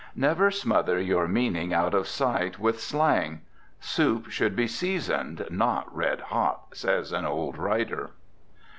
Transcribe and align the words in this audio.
Never 0.15 0.49
smother 0.49 0.99
your 0.99 1.27
meaning 1.27 1.75
out 1.75 1.93
of 1.93 2.07
sight 2.07 2.57
with 2.57 2.79
slang. 2.81 3.41
"Soup 3.79 4.31
should 4.31 4.55
be 4.55 4.65
seasoned, 4.65 5.45
not 5.51 5.95
red 5.95 6.21
hot," 6.21 6.69
says 6.75 7.11
an 7.11 7.23
old 7.27 7.55
writer. 7.55 8.09